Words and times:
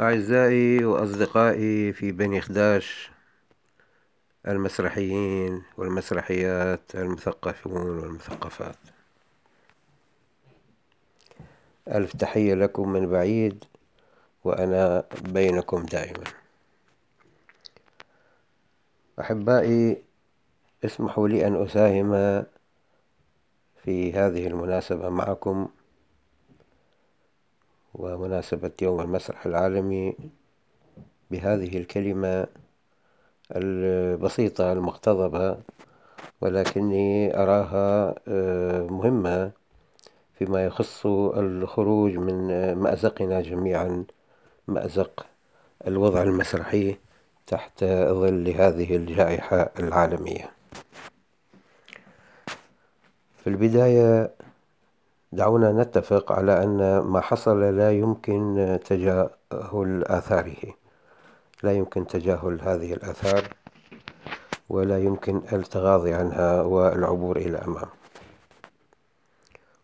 أعزائي 0.00 0.84
وأصدقائي 0.84 1.92
في 1.92 2.12
بني 2.12 2.40
خداش 2.40 3.10
المسرحيين 4.48 5.62
والمسرحيات 5.76 6.94
المثقفون 6.94 7.98
والمثقفات. 7.98 8.76
ألف 11.88 12.16
تحية 12.16 12.54
لكم 12.54 12.88
من 12.92 13.10
بعيد 13.10 13.64
وأنا 14.44 15.04
بينكم 15.22 15.82
دائما. 15.82 16.24
أحبائي 19.20 20.02
اسمحوا 20.84 21.28
لي 21.28 21.46
أن 21.46 21.64
أساهم 21.64 22.12
في 23.84 24.12
هذه 24.12 24.46
المناسبة 24.46 25.08
معكم 25.08 25.68
ومناسبة 27.98 28.70
يوم 28.82 29.00
المسرح 29.00 29.46
العالمي 29.46 30.16
بهذه 31.30 31.78
الكلمة 31.78 32.46
البسيطة 33.56 34.72
المقتضبة 34.72 35.58
ولكني 36.40 37.36
أراها 37.42 38.14
مهمة 38.90 39.50
فيما 40.38 40.64
يخص 40.64 41.06
الخروج 41.06 42.16
من 42.16 42.72
مأزقنا 42.74 43.40
جميعا 43.40 44.04
مأزق 44.68 45.26
الوضع 45.86 46.22
المسرحي 46.22 46.96
تحت 47.46 47.84
ظل 47.84 48.48
هذه 48.48 48.96
الجائحة 48.96 49.70
العالمية. 49.78 50.50
في 53.36 53.46
البداية 53.46 54.30
دعونا 55.32 55.72
نتفق 55.72 56.32
على 56.32 56.62
أن 56.64 56.98
ما 56.98 57.20
حصل 57.20 57.76
لا 57.76 57.92
يمكن 57.92 58.78
تجاهل 58.84 60.04
آثاره. 60.06 60.74
لا 61.62 61.72
يمكن 61.72 62.06
تجاهل 62.06 62.60
هذه 62.62 62.92
الآثار 62.92 63.42
ولا 64.68 64.98
يمكن 64.98 65.42
التغاضي 65.52 66.14
عنها 66.14 66.62
والعبور 66.62 67.36
إلى 67.36 67.48
الأمام 67.48 67.88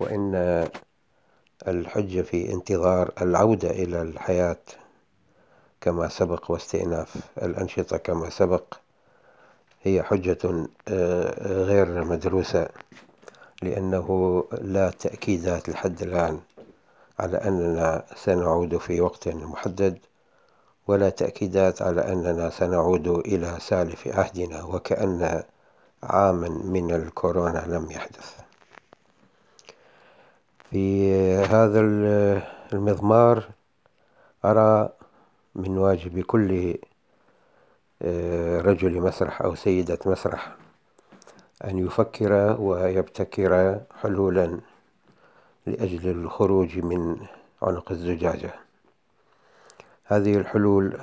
وإن 0.00 0.34
الحجة 1.68 2.22
في 2.22 2.52
انتظار 2.52 3.12
العودة 3.22 3.70
إلى 3.70 4.02
الحياة 4.02 4.58
كما 5.80 6.08
سبق 6.08 6.50
واستئناف 6.50 7.16
الأنشطة 7.42 7.96
كما 7.96 8.30
سبق 8.30 8.74
هي 9.82 10.02
حجة 10.02 10.68
غير 11.42 12.04
مدروسة. 12.04 12.68
لأنه 13.62 14.44
لا 14.52 14.90
تأكيدات 14.90 15.68
لحد 15.68 16.02
الآن 16.02 16.40
على 17.18 17.36
أننا 17.36 18.04
سنعود 18.16 18.76
في 18.76 19.00
وقت 19.00 19.28
محدد 19.28 19.98
ولا 20.86 21.08
تأكيدات 21.10 21.82
على 21.82 22.12
أننا 22.12 22.50
سنعود 22.50 23.08
إلى 23.08 23.56
سالف 23.60 24.08
عهدنا 24.08 24.64
وكأن 24.64 25.42
عاما 26.02 26.48
من 26.48 26.90
الكورونا 26.94 27.64
لم 27.66 27.90
يحدث. 27.90 28.36
في 30.70 31.12
هذا 31.36 31.80
المضمار 32.72 33.44
أرى 34.44 34.88
من 35.54 35.78
واجب 35.78 36.20
كل 36.20 36.76
رجل 38.64 39.00
مسرح 39.00 39.42
أو 39.42 39.54
سيدة 39.54 39.98
مسرح 40.06 40.56
أن 41.64 41.78
يفكر 41.78 42.56
ويبتكر 42.60 43.80
حلولا 44.02 44.60
لأجل 45.66 46.10
الخروج 46.10 46.78
من 46.78 47.16
عنق 47.62 47.90
الزجاجة. 47.92 48.54
هذه 50.04 50.36
الحلول 50.36 50.98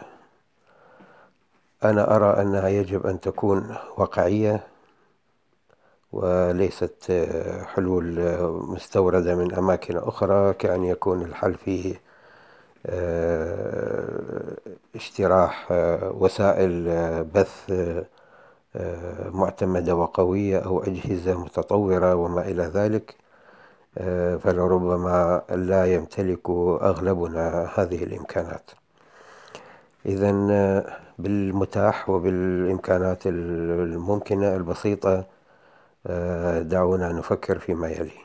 أنا 1.83 2.15
أرى 2.15 2.41
أنها 2.41 2.67
يجب 2.67 3.07
أن 3.07 3.19
تكون 3.19 3.75
واقعية 3.97 4.67
وليست 6.11 7.27
حلول 7.65 8.19
مستوردة 8.51 9.35
من 9.35 9.53
أماكن 9.53 9.97
أخرى 9.97 10.53
كأن 10.53 10.83
يكون 10.83 11.21
الحل 11.21 11.53
فيه 11.53 12.01
اجتراح 14.95 15.67
وسائل 16.11 16.83
بث 17.23 17.71
معتمدة 19.31 19.95
وقوية 19.95 20.59
أو 20.59 20.83
أجهزة 20.83 21.39
متطورة 21.43 22.15
وما 22.15 22.41
إلى 22.41 22.63
ذلك. 22.63 23.15
فلربما 24.39 25.41
لا 25.49 25.85
يمتلك 25.85 26.49
أغلبنا 26.81 27.69
هذه 27.75 28.03
الإمكانات. 28.03 28.71
إذا 30.05 30.31
بالمتاح 31.19 32.09
وبالإمكانات 32.09 33.27
الممكنة 33.27 34.55
البسيطة 34.55 35.25
دعونا 36.61 37.11
نفكر 37.11 37.59
فيما 37.59 37.87
يلي. 37.87 38.23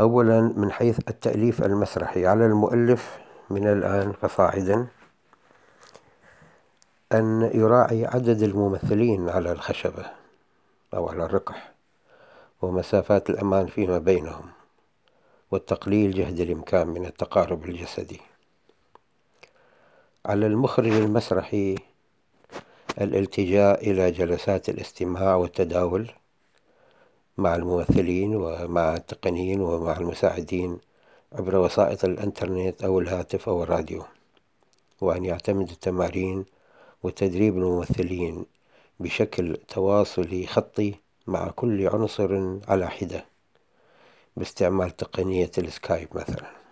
أولا 0.00 0.40
من 0.56 0.72
حيث 0.72 0.98
التأليف 1.08 1.62
المسرحي 1.62 2.26
على 2.26 2.46
المؤلف 2.46 3.18
من 3.50 3.66
الآن 3.66 4.12
فصاعدا. 4.12 4.86
أن 7.12 7.50
يراعي 7.54 8.06
عدد 8.06 8.42
الممثلين 8.42 9.28
على 9.28 9.52
الخشبة 9.52 10.10
أو 10.94 11.08
على 11.08 11.24
الركح 11.24 11.72
ومسافات 12.62 13.30
الأمان 13.30 13.66
فيما 13.66 13.98
بينهم 13.98 14.50
والتقليل 15.50 16.12
جهد 16.14 16.40
الإمكان 16.40 16.86
من 16.86 17.06
التقارب 17.06 17.64
الجسدي. 17.64 18.20
على 20.26 20.46
المخرج 20.46 20.92
المسرحي 20.92 21.76
الالتجاء 23.00 23.90
إلى 23.90 24.10
جلسات 24.10 24.68
الاستماع 24.68 25.34
والتداول 25.34 26.10
مع 27.38 27.54
الممثلين 27.54 28.36
ومع 28.36 28.94
التقنيين 28.94 29.60
ومع 29.60 29.96
المساعدين 29.96 30.78
عبر 31.32 31.56
وسائط 31.56 32.04
الإنترنت 32.04 32.84
أو 32.84 33.00
الهاتف 33.00 33.48
أو 33.48 33.62
الراديو 33.62 34.02
وأن 35.00 35.24
يعتمد 35.24 35.70
التمارين 35.70 36.44
وتدريب 37.02 37.58
الممثلين 37.58 38.46
بشكل 39.00 39.56
تواصلي 39.56 40.46
خطي 40.46 40.94
مع 41.26 41.48
كل 41.48 41.88
عنصر 41.88 42.58
على 42.68 42.90
حدة 42.90 43.24
باستعمال 44.36 44.96
تقنية 44.96 45.50
السكايب 45.58 46.08
مثلا. 46.14 46.62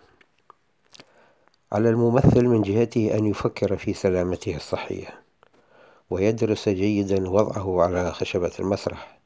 على 1.71 1.89
الممثل 1.89 2.45
من 2.45 2.61
جهته 2.61 3.17
أن 3.17 3.25
يفكر 3.25 3.77
في 3.77 3.93
سلامته 3.93 4.55
الصحية 4.55 5.21
ويدرس 6.09 6.69
جيدا 6.69 7.29
وضعه 7.29 7.81
على 7.81 8.11
خشبة 8.11 8.51
المسرح 8.59 9.19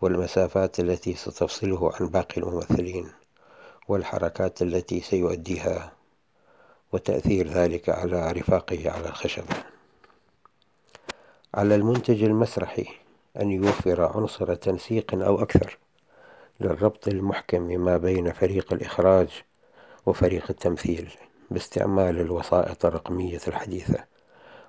والمسافات 0.00 0.80
التي 0.80 1.14
ستفصله 1.14 1.92
عن 2.00 2.06
باقي 2.06 2.40
الممثلين 2.40 3.08
والحركات 3.88 4.62
التي 4.62 5.00
سيؤديها 5.00 5.92
وتأثير 6.92 7.48
ذلك 7.48 7.88
على 7.88 8.32
رفاقه 8.32 8.90
على 8.90 9.08
الخشبة. 9.08 9.75
على 11.56 11.74
المنتج 11.74 12.24
المسرحي 12.24 12.86
أن 13.40 13.50
يوفر 13.50 14.02
عنصر 14.16 14.54
تنسيق 14.54 15.14
أو 15.14 15.42
أكثر 15.42 15.78
للربط 16.60 17.08
المحكم 17.08 17.62
ما 17.62 17.96
بين 17.96 18.32
فريق 18.32 18.72
الإخراج 18.72 19.28
وفريق 20.06 20.44
التمثيل 20.50 21.10
باستعمال 21.50 22.20
الوسائط 22.20 22.86
الرقمية 22.86 23.40
الحديثة 23.48 24.04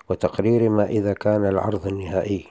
وتقرير 0.09 0.69
ما 0.69 0.85
إذا 0.85 1.13
كان 1.13 1.45
العرض 1.45 1.87
النهائي 1.87 2.45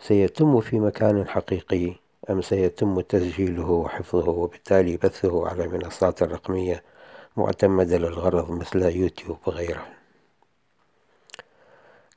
سيتم 0.00 0.60
في 0.60 0.80
مكان 0.80 1.28
حقيقي 1.28 1.94
أم 2.30 2.42
سيتم 2.42 3.00
تسجيله 3.00 3.70
وحفظه 3.70 4.30
وبالتالي 4.30 4.96
بثه 4.96 5.48
على 5.48 5.64
المنصات 5.64 6.22
الرقمية 6.22 6.82
معتمدة 7.36 7.98
للغرض 7.98 8.50
مثل 8.50 8.82
يوتيوب 8.82 9.38
وغيره 9.46 9.86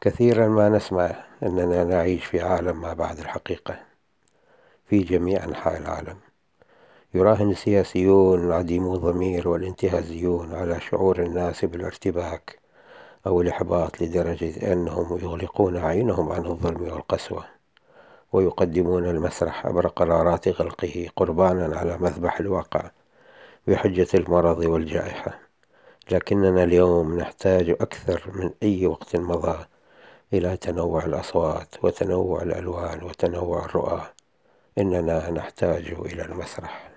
كثيرا 0.01 0.47
ما 0.47 0.69
نسمع 0.69 1.23
أننا 1.44 1.83
نعيش 1.83 2.25
في 2.25 2.41
عالم 2.41 2.81
ما 2.81 2.94
بعد 2.94 3.19
الحقيقة 3.19 3.79
في 4.89 4.99
جميع 4.99 5.44
أنحاء 5.44 5.77
العالم. 5.77 6.17
يراهن 7.13 7.51
السياسيون 7.51 8.51
عديمو 8.51 8.95
الضمير 8.95 9.47
والانتهازيون 9.47 10.55
على 10.55 10.79
شعور 10.81 11.19
الناس 11.19 11.65
بالارتباك 11.65 12.59
أو 13.27 13.41
الإحباط 13.41 14.01
لدرجة 14.01 14.73
أنهم 14.73 15.17
يغلقون 15.17 15.77
عينهم 15.77 16.31
عن 16.31 16.45
الظلم 16.45 16.81
والقسوة 16.81 17.45
ويقدمون 18.33 19.05
المسرح 19.05 19.65
عبر 19.67 19.88
قرارات 19.88 20.47
غلقه 20.47 21.07
قربانا 21.15 21.77
على 21.77 21.97
مذبح 21.97 22.39
الواقع 22.39 22.91
بحجة 23.67 24.07
المرض 24.13 24.57
والجائحة. 24.65 25.39
لكننا 26.11 26.63
اليوم 26.63 27.19
نحتاج 27.19 27.69
أكثر 27.69 28.31
من 28.33 28.51
أي 28.63 28.88
وقت 28.88 29.15
مضى 29.15 29.65
إلى 30.33 30.57
تنوع 30.57 31.06
الأصوات 31.06 31.83
وتنوع 31.83 32.41
الألوان 32.41 33.03
وتنوع 33.03 33.65
الرؤى. 33.65 34.01
إننا 34.77 35.29
نحتاج 35.29 35.95
إلى 36.00 36.25
المسرح. 36.25 36.96